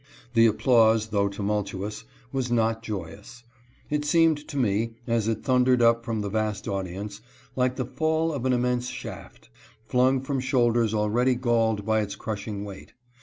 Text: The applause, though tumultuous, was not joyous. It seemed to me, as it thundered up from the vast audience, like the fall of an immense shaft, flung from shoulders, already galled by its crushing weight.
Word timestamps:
The 0.33 0.47
applause, 0.47 1.09
though 1.09 1.27
tumultuous, 1.29 2.05
was 2.31 2.51
not 2.51 2.81
joyous. 2.81 3.43
It 3.91 4.03
seemed 4.03 4.47
to 4.47 4.57
me, 4.57 4.95
as 5.05 5.27
it 5.27 5.43
thundered 5.43 5.79
up 5.79 6.03
from 6.03 6.21
the 6.21 6.27
vast 6.29 6.67
audience, 6.67 7.21
like 7.55 7.75
the 7.75 7.85
fall 7.85 8.33
of 8.33 8.43
an 8.47 8.51
immense 8.53 8.87
shaft, 8.87 9.51
flung 9.85 10.19
from 10.19 10.39
shoulders, 10.39 10.95
already 10.95 11.35
galled 11.35 11.85
by 11.85 12.01
its 12.01 12.15
crushing 12.15 12.65
weight. 12.65 12.93